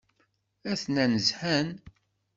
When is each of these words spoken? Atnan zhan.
Atnan 0.71 1.13
zhan. 1.27 1.67